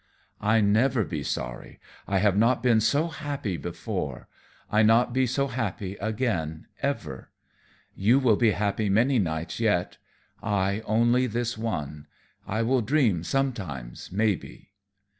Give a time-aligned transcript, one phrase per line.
[0.41, 1.79] "I never be sorry.
[2.07, 4.27] I have not been so happy before.
[4.71, 7.29] I not be so happy again, ever.
[7.93, 9.97] You will be happy many nights yet,
[10.41, 12.07] I only this one.
[12.47, 14.71] I will dream sometimes, maybe."